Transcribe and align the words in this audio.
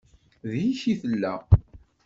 Deg-k 0.51 0.81
i 0.91 0.93
tella. 1.01 1.33